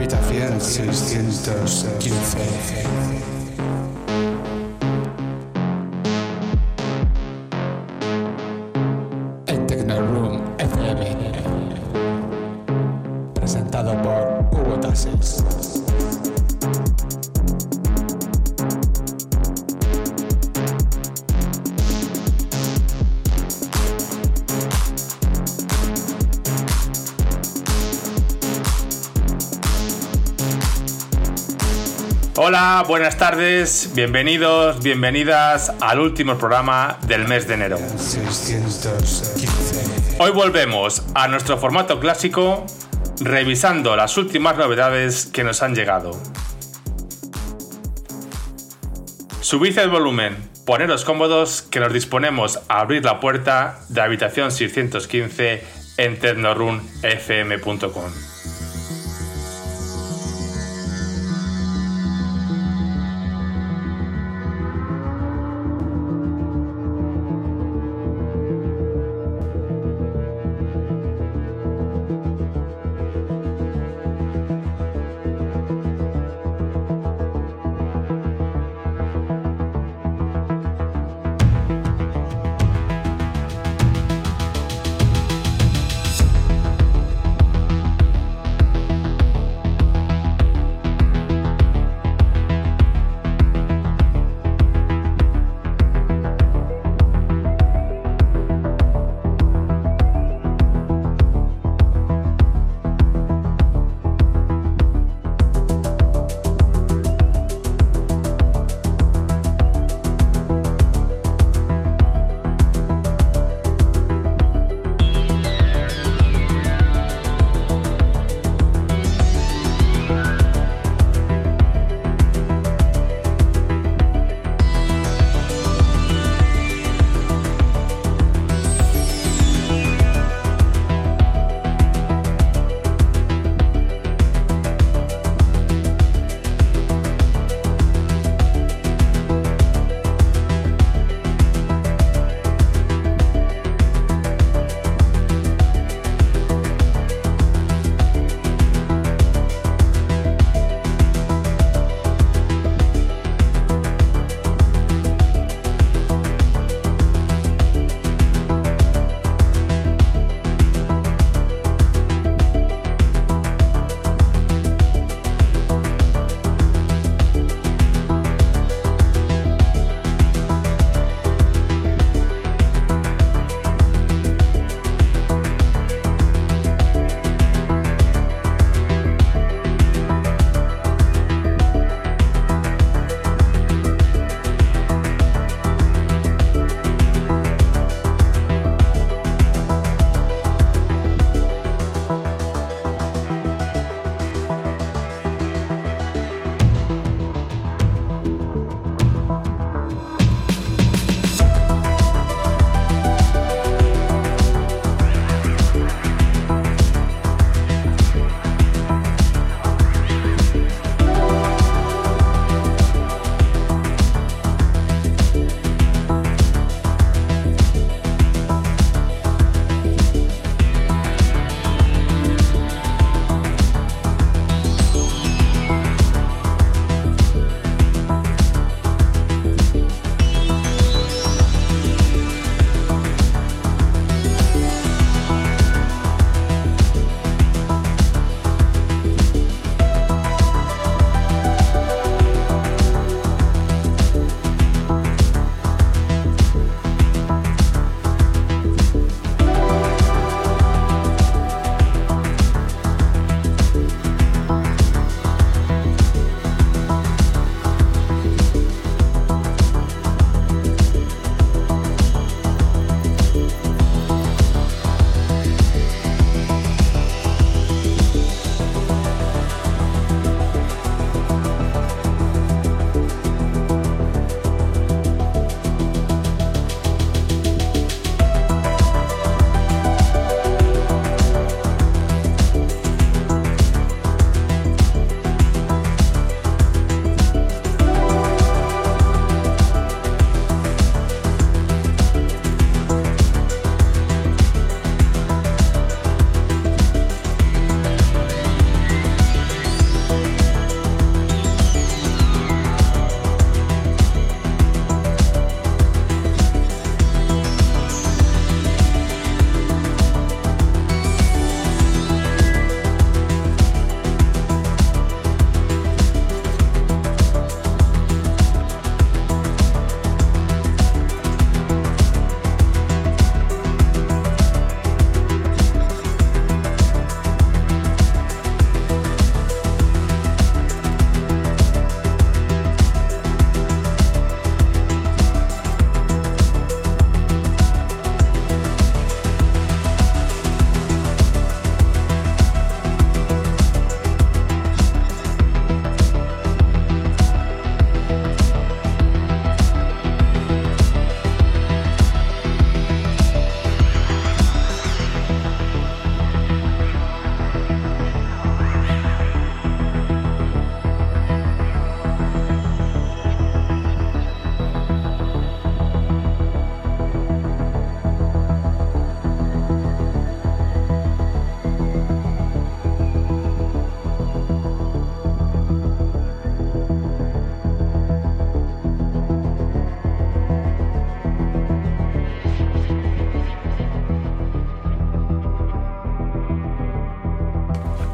[0.00, 3.29] Habitación 615.
[32.90, 37.78] Buenas tardes, bienvenidos, bienvenidas al último programa del mes de enero.
[37.78, 40.16] 615.
[40.18, 42.66] Hoy volvemos a nuestro formato clásico,
[43.20, 46.20] revisando las últimas novedades que nos han llegado.
[49.40, 55.62] Subid el volumen, poneros cómodos que nos disponemos a abrir la puerta de habitación 615
[55.96, 58.29] en tecnorunfm.com.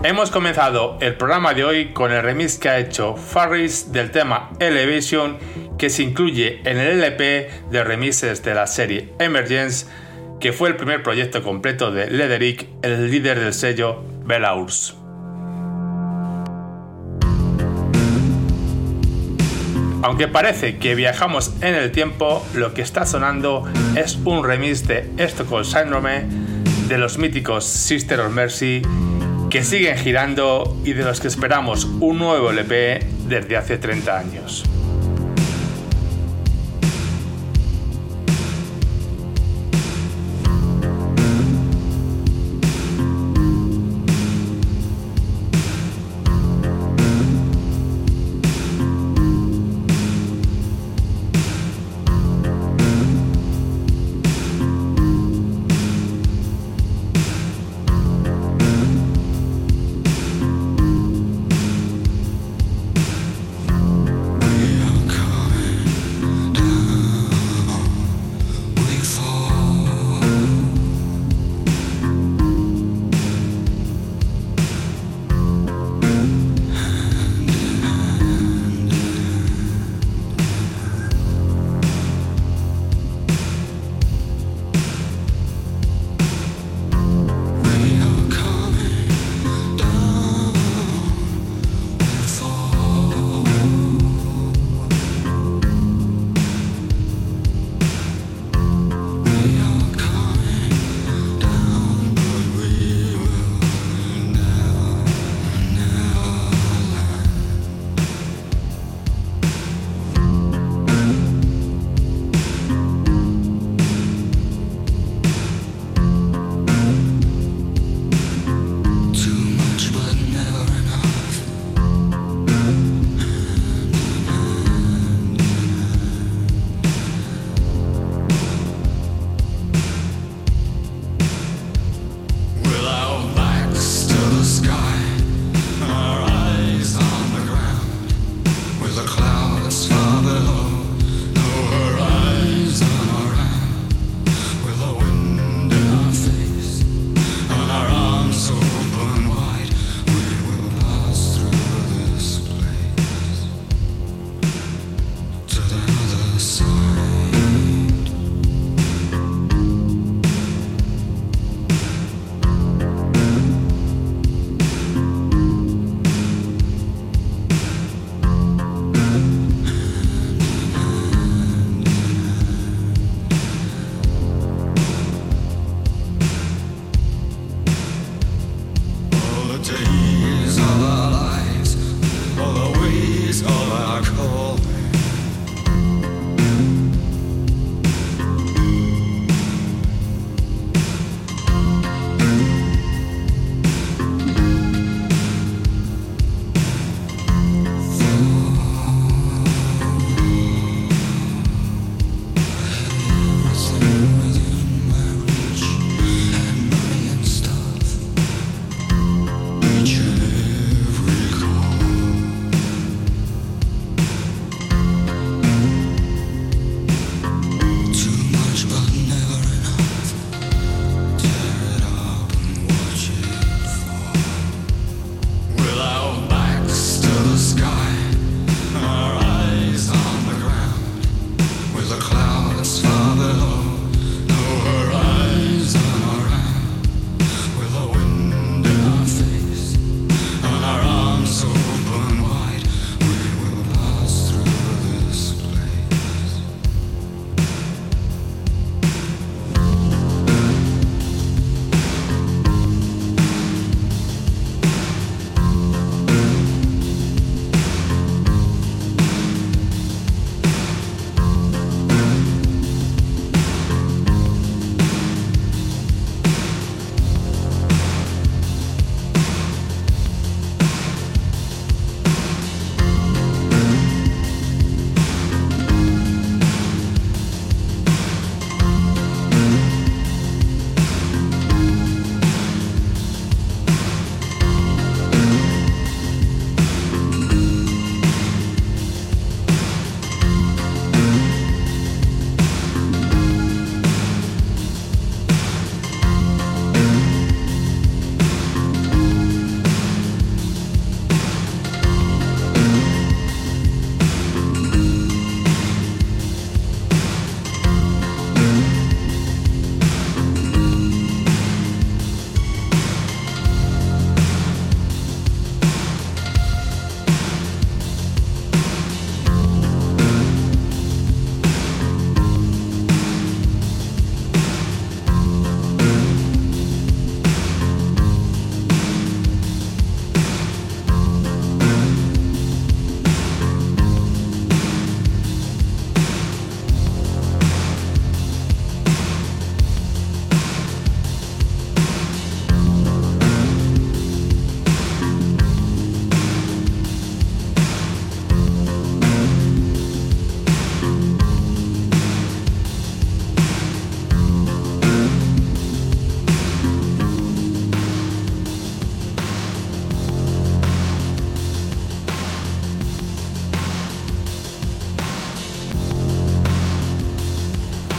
[0.08, 4.52] Hemos comenzado el programa de hoy con el remix que ha hecho Farris del tema
[4.60, 5.36] Elevation
[5.78, 9.86] que se incluye en el LP de remixes de la serie Emergence
[10.38, 14.94] que fue el primer proyecto completo de Lederick, el líder del sello Bellaurs.
[20.04, 23.64] Aunque parece que viajamos en el tiempo, lo que está sonando
[23.96, 26.26] es un remix de Stockholm Syndrome
[26.86, 28.82] de los míticos Sister of Mercy
[29.56, 34.75] que siguen girando y de los que esperamos un nuevo LP desde hace 30 años.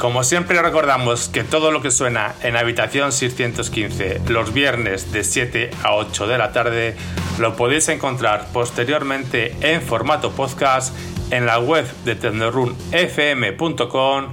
[0.07, 5.69] Como siempre recordamos que todo lo que suena en Habitación 615 los viernes de 7
[5.83, 6.95] a 8 de la tarde
[7.39, 10.95] lo podéis encontrar posteriormente en formato podcast
[11.29, 14.27] en la web de tecnorunfm.com,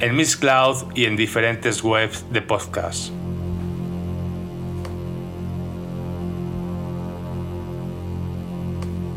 [0.00, 3.10] en Miss Cloud y en diferentes webs de podcast.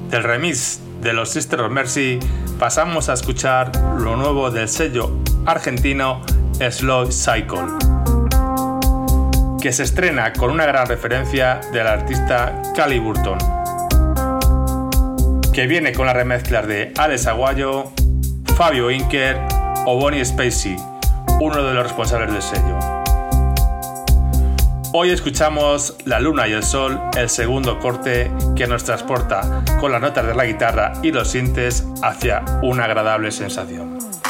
[0.10, 2.20] Del remix de los Sister of Mercy
[2.60, 6.22] pasamos a escuchar lo nuevo del sello argentino
[6.60, 7.68] Slow Cycle,
[9.60, 13.38] que se estrena con una gran referencia del artista Cali Burton,
[15.54, 17.92] que viene con las remezclas de Alex Aguayo,
[18.56, 19.38] Fabio Inker
[19.86, 20.76] o Bonnie Spacey,
[21.40, 22.78] uno de los responsables del sello.
[24.94, 30.02] Hoy escuchamos La Luna y el Sol, el segundo corte que nos transporta con las
[30.02, 34.21] notas de la guitarra y los sintes hacia una agradable sensación.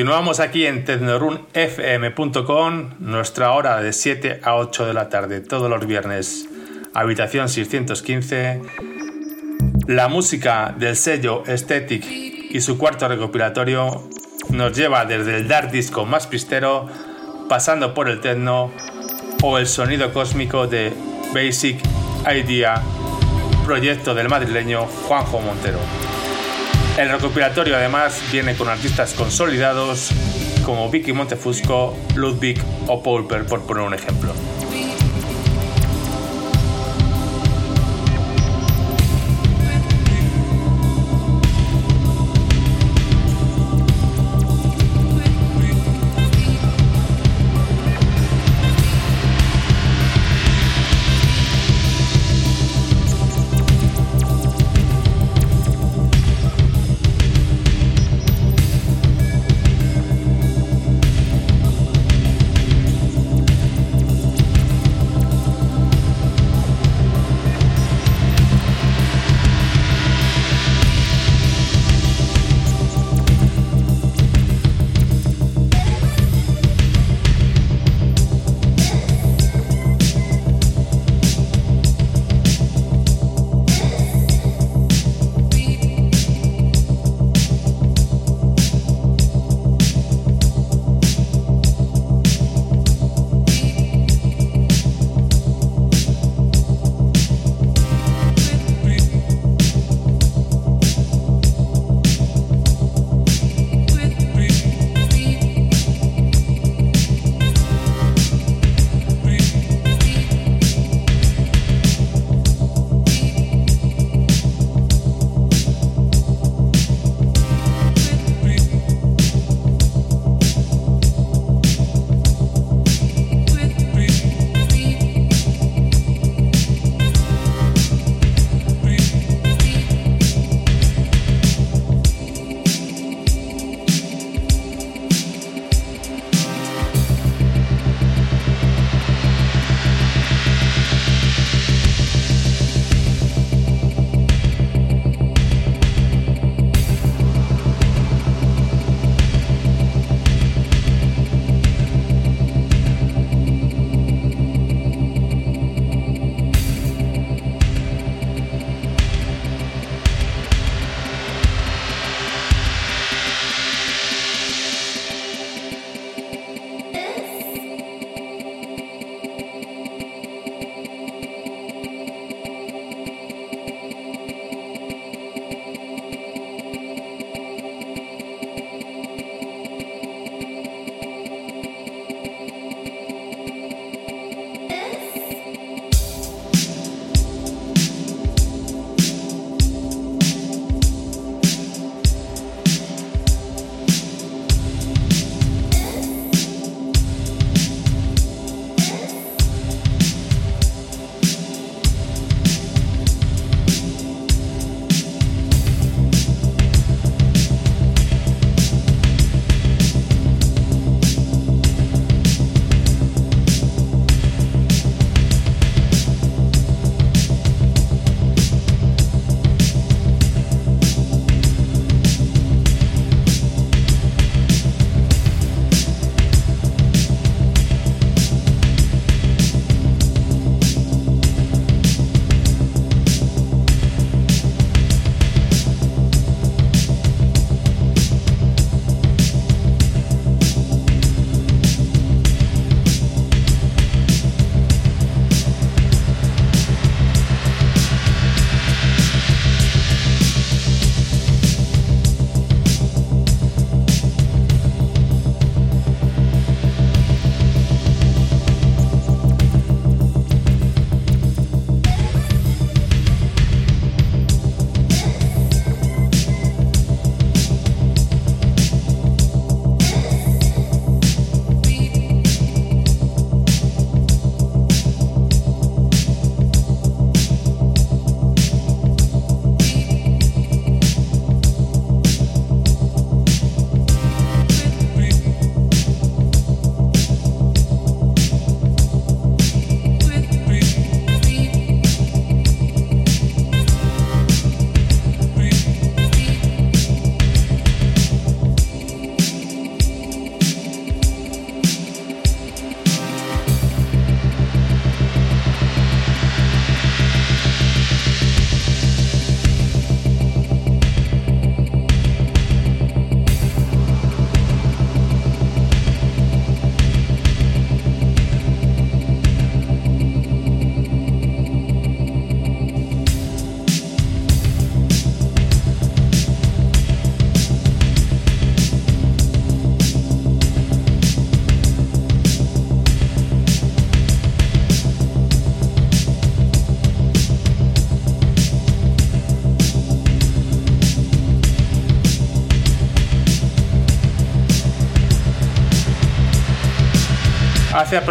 [0.00, 5.86] Continuamos aquí en tecnorunfm.com, nuestra hora de 7 a 8 de la tarde, todos los
[5.86, 6.48] viernes,
[6.94, 8.62] habitación 615.
[9.88, 14.08] La música del sello Aesthetic y su cuarto recopilatorio
[14.48, 16.88] nos lleva desde el dark disco más pistero,
[17.50, 18.72] pasando por el techno
[19.42, 20.94] o el sonido cósmico de
[21.34, 21.78] Basic
[22.24, 22.82] Idea,
[23.66, 26.09] proyecto del madrileño Juanjo Montero.
[27.00, 30.10] El recopilatorio además viene con artistas consolidados
[30.66, 34.34] como Vicky Montefusco, Ludwig o Paulper, por poner un ejemplo.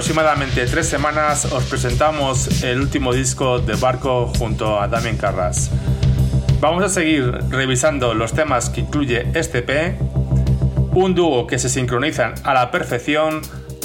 [0.10, 5.70] Aproximadamente tres semanas os presentamos el último disco de Barco junto a Damien Carras.
[6.60, 10.02] Vamos a seguir revisando los temas que incluye este EP,
[10.96, 13.42] un dúo que se sincronizan a la perfección,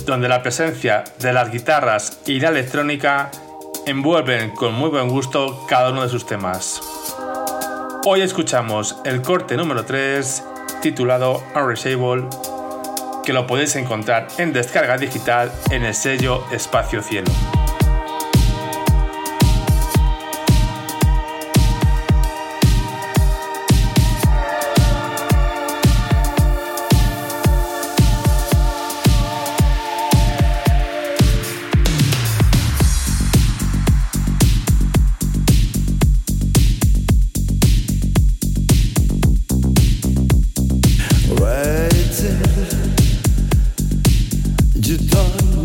[0.07, 3.31] donde la presencia de las guitarras y la electrónica
[3.85, 6.81] envuelven con muy buen gusto cada uno de sus temas.
[8.07, 10.43] Hoy escuchamos el corte número 3
[10.81, 12.54] titulado Unreachable
[13.25, 17.31] que lo podéis encontrar en descarga digital en el sello Espacio Cielo.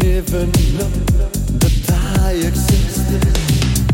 [0.03, 0.89] never know
[1.59, 3.88] that I existed.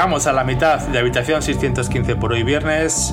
[0.00, 3.12] Llegamos a la mitad de Habitación 615 por hoy viernes.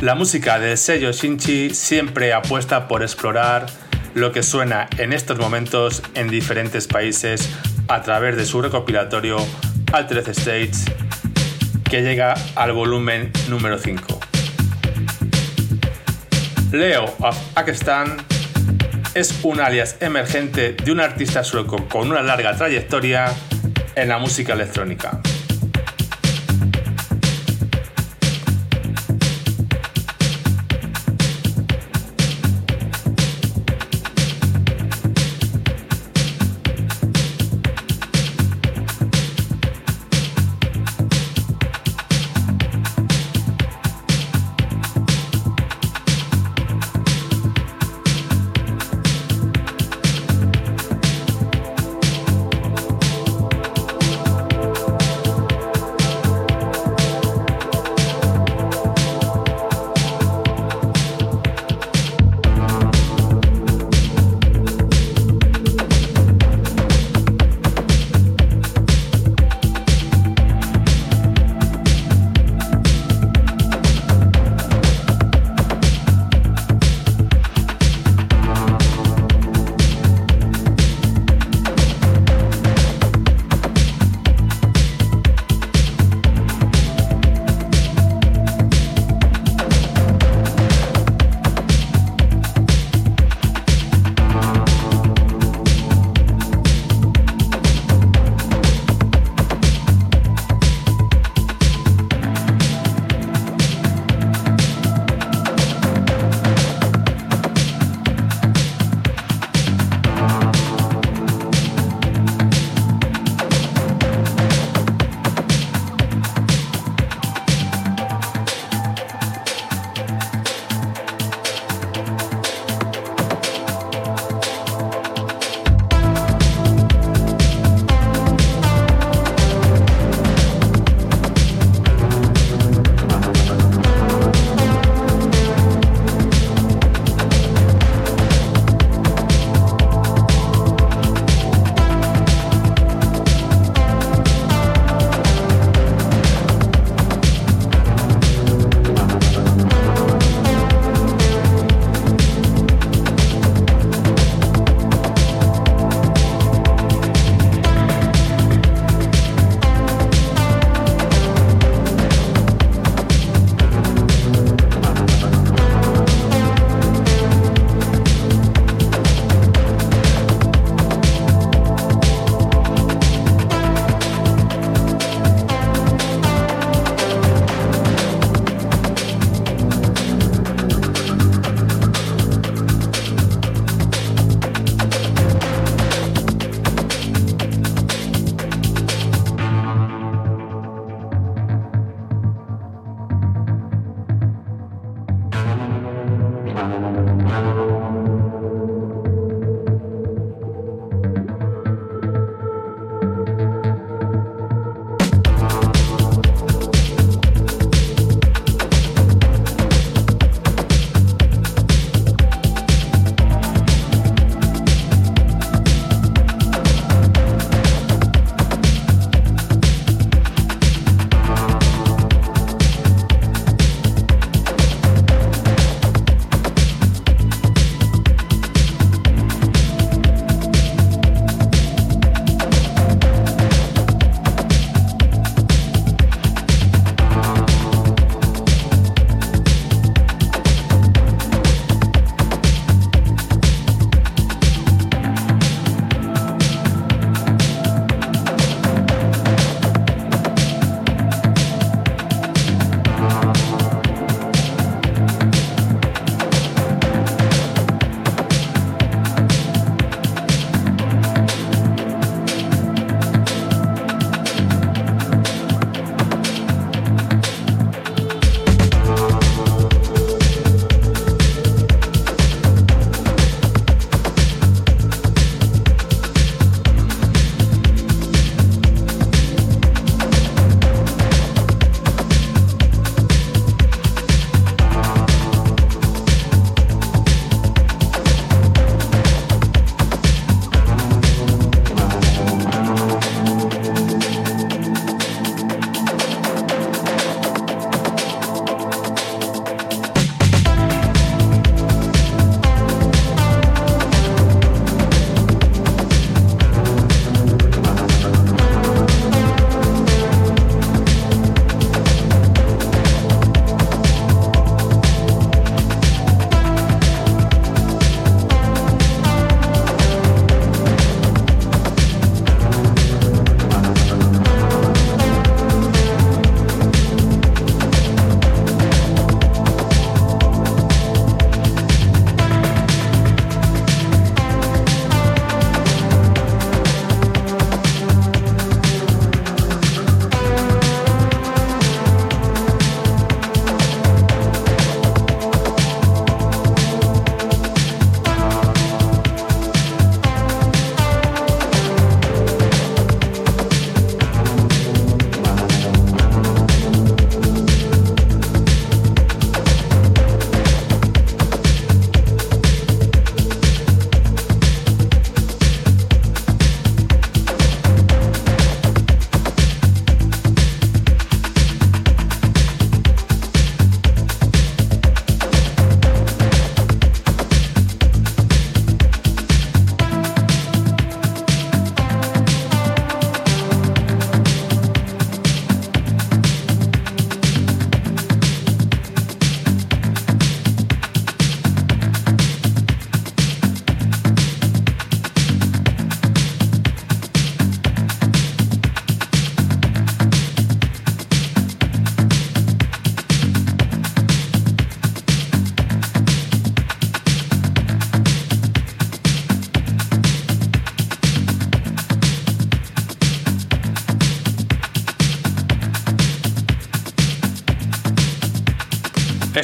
[0.00, 3.66] La música del sello Shinchi siempre apuesta por explorar
[4.14, 7.48] lo que suena en estos momentos en diferentes países
[7.86, 9.36] a través de su recopilatorio
[9.92, 10.86] Altered States
[11.88, 14.18] que llega al volumen número 5.
[16.72, 18.16] Leo of Akestan
[19.14, 23.32] es un alias emergente de un artista sueco con una larga trayectoria
[23.94, 25.20] en la música electrónica.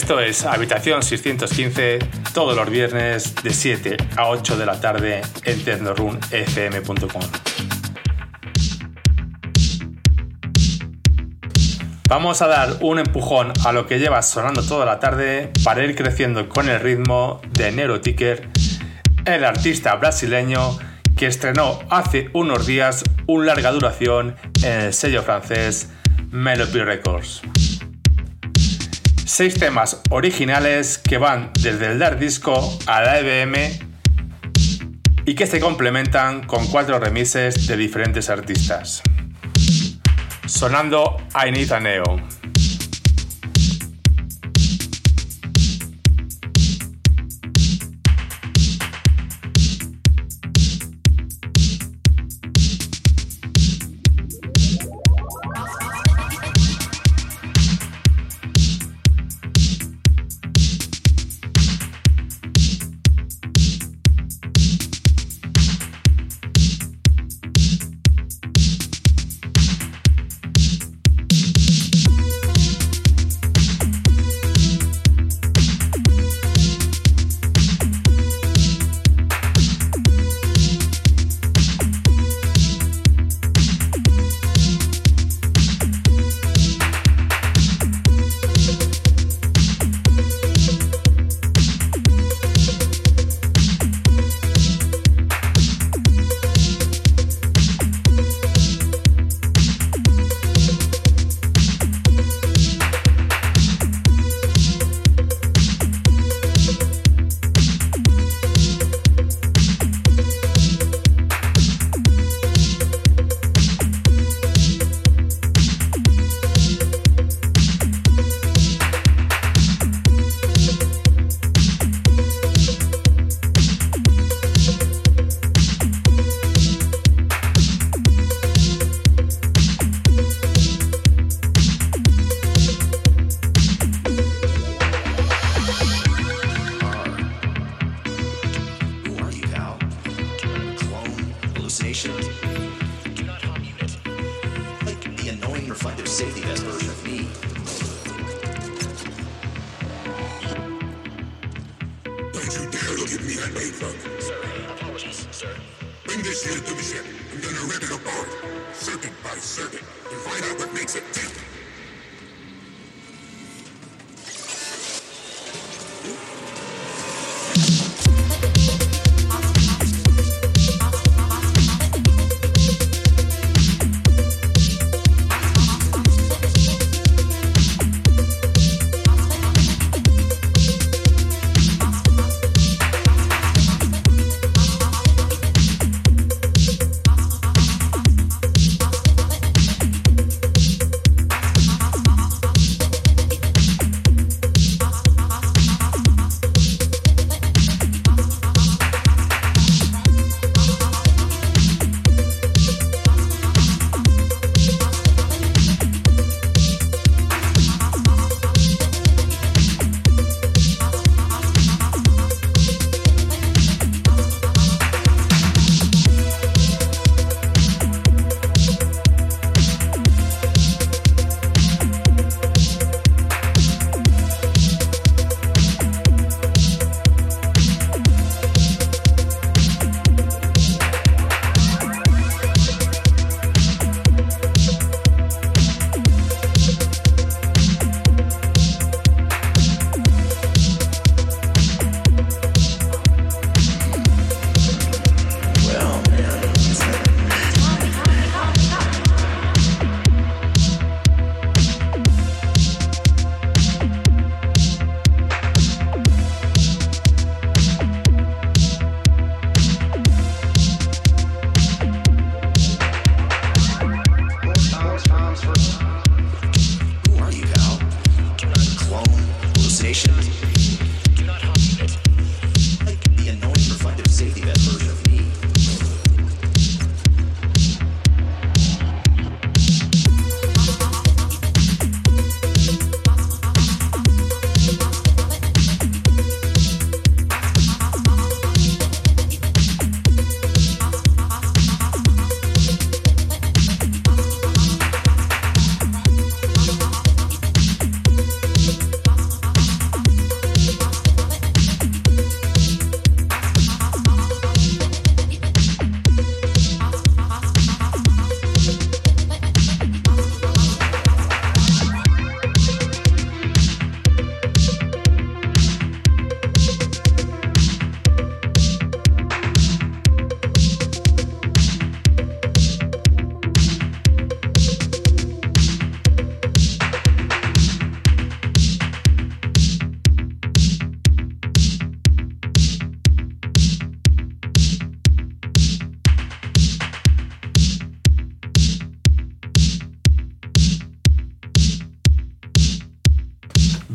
[0.07, 1.99] Esto es Habitación 615
[2.33, 7.23] todos los viernes de 7 a 8 de la tarde en tecnorunfm.com.
[12.09, 15.97] Vamos a dar un empujón a lo que lleva sonando toda la tarde para ir
[15.97, 18.49] creciendo con el ritmo de Neuroticker,
[19.25, 20.79] el artista brasileño
[21.17, 25.91] que estrenó hace unos días un larga duración en el sello francés
[26.31, 27.43] Melody Records.
[29.29, 33.55] Seis temas originales que van desde el Dark Disco a la EBM
[35.25, 39.03] y que se complementan con cuatro remises de diferentes artistas.
[40.47, 42.05] Sonando I Need a Neo.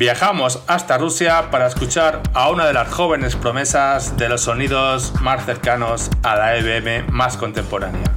[0.02, 5.46] Viajamos hasta Rusia para escuchar a una de las jóvenes promesas de los sonidos más
[5.46, 8.10] cercanos a la EBM más contemporánea.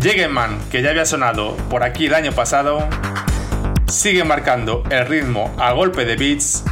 [0.00, 2.88] Jägerman, que ya había sonado por aquí el año pasado,
[3.86, 6.64] sigue marcando el ritmo a golpe de beats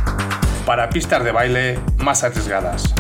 [0.64, 2.95] para pistas de baile más arriesgadas.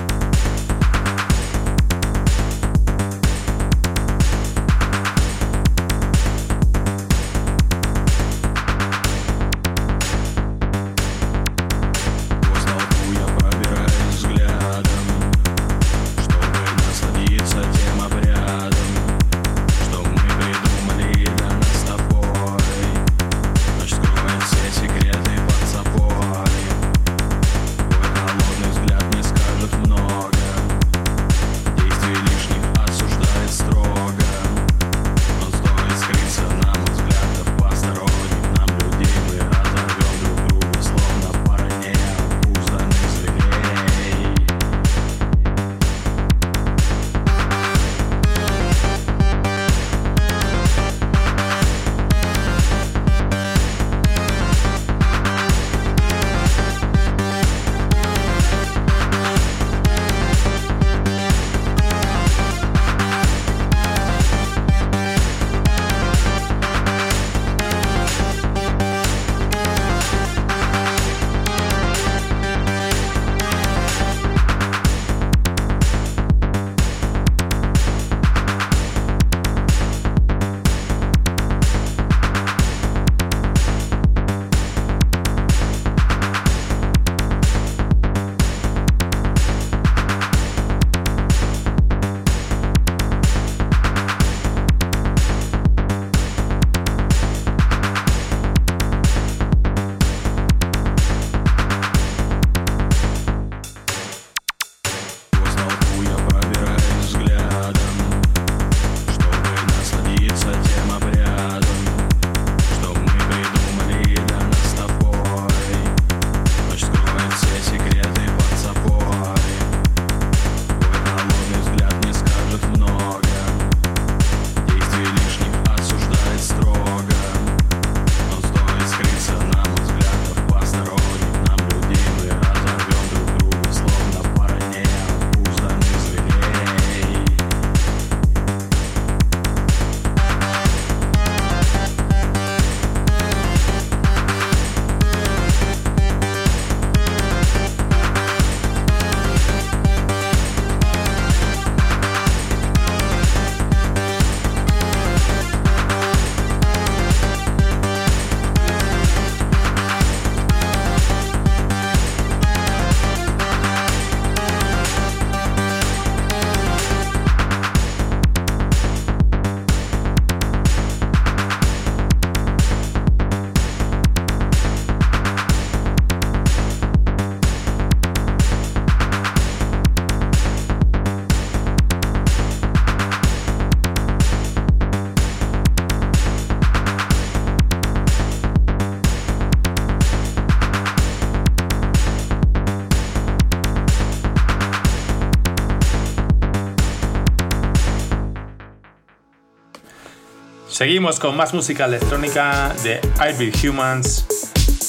[200.80, 204.24] Seguimos con más música electrónica de Ivy Humans,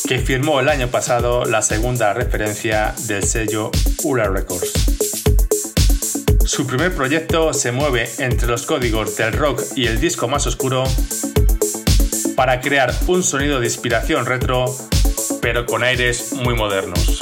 [0.07, 3.71] que firmó el año pasado la segunda referencia del sello
[4.05, 4.71] Ura Records.
[6.45, 10.85] Su primer proyecto se mueve entre los códigos del rock y el disco más oscuro
[12.37, 14.73] para crear un sonido de inspiración retro,
[15.41, 17.20] pero con aires muy modernos.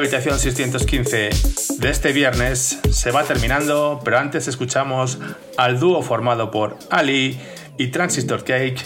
[0.00, 1.30] habitación 615
[1.78, 5.18] de este viernes se va terminando, pero antes escuchamos
[5.58, 7.38] al dúo formado por Ali
[7.76, 8.82] y Transistor Cake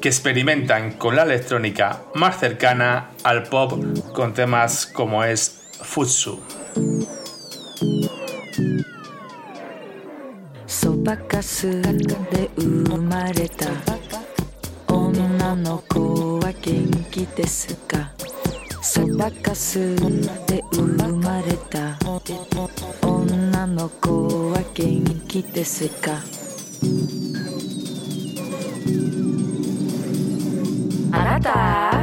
[0.00, 3.82] que experimentan con la electrónica más cercana al pop
[4.14, 6.40] con temas como es Futsu.
[18.86, 19.96] そばかす
[20.46, 21.98] で生まれた。
[23.00, 26.20] 女の子は元気ですか？
[31.12, 31.93] あなた。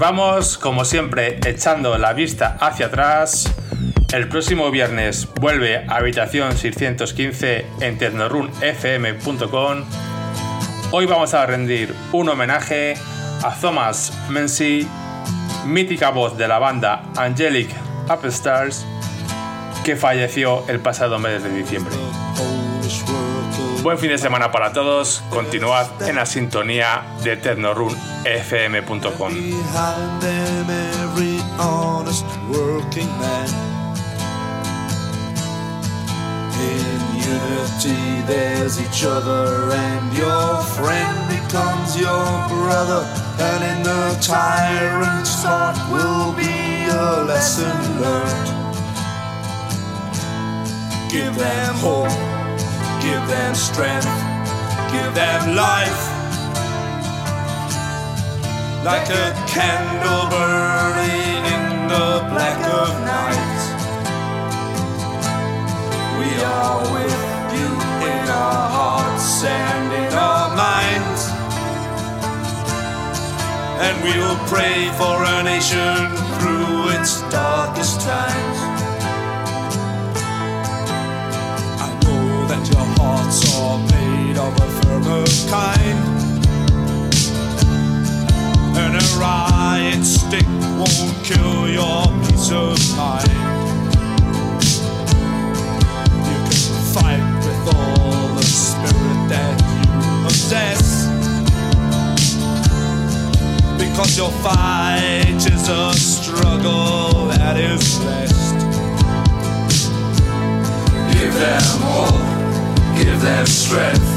[0.00, 3.52] Vamos, como siempre, echando la vista hacia atrás.
[4.12, 9.84] El próximo viernes vuelve a Habitación 615 en tecnorunfm.com.
[10.90, 12.94] Hoy vamos a rendir un homenaje
[13.44, 14.88] a Thomas Mency,
[15.66, 17.68] mítica voz de la banda Angelic
[18.10, 18.86] Upstars,
[19.84, 21.94] que falleció el pasado mes de diciembre.
[23.82, 25.22] Buen fin de semana para todos.
[25.30, 29.32] Continuad en la sintonía de tecnorunfm.com.
[36.60, 43.02] In unity, there's each other, and your friend becomes your brother.
[43.38, 48.60] And in the tyrant's heart will be a lesson learned.
[51.10, 52.10] Give them hope,
[53.00, 54.12] give them strength,
[54.92, 56.02] give them life.
[58.84, 63.60] Like a candle burning in the black of night.
[66.20, 67.20] We are with
[67.56, 67.70] you
[68.12, 71.22] in our hearts and in our minds.
[73.86, 75.96] And we will pray for our nation
[76.38, 78.79] through its darkest times.
[82.72, 85.98] Your hearts are made of a firmer kind.
[88.76, 90.46] And a riot stick
[90.78, 93.30] won't kill your peace of mind.
[96.28, 96.62] You can
[96.94, 99.54] fight with all the spirit that
[99.84, 101.06] you possess.
[103.78, 108.56] Because your fight is a struggle that is blessed.
[111.12, 112.39] Give them hope,
[113.04, 114.10] give them strength,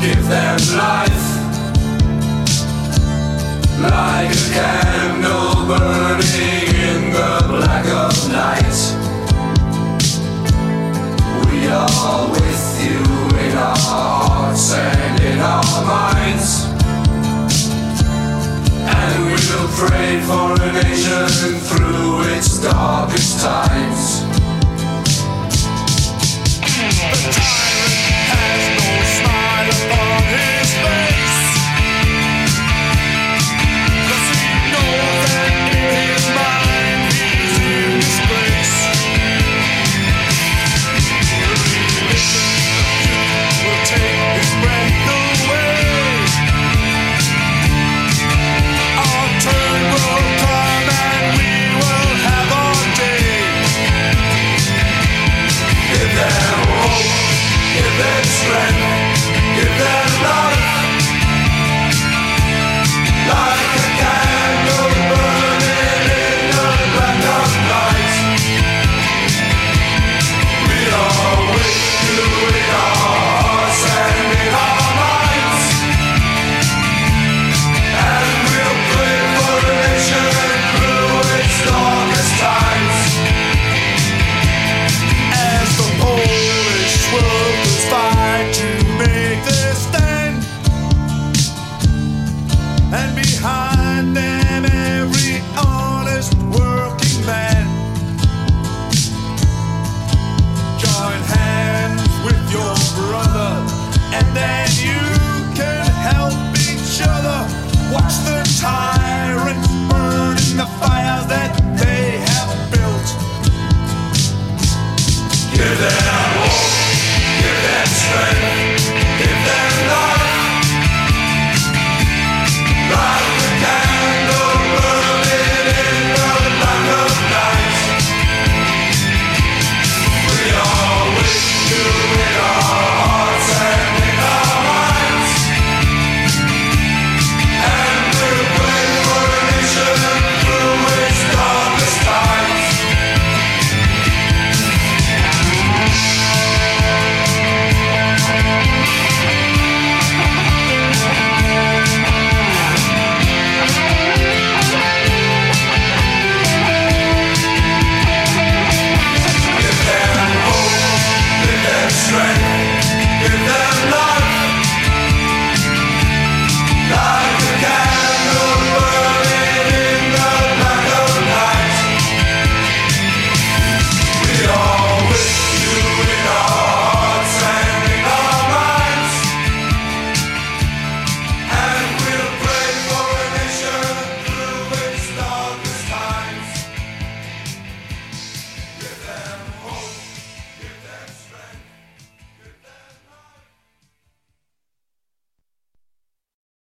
[0.00, 1.26] give them life.
[3.80, 8.76] Like a candle burning in the black of night.
[11.50, 13.00] We are with you
[13.44, 16.64] in our hearts and in our minds.
[18.96, 24.23] And we will pray for a nation through its darkest times.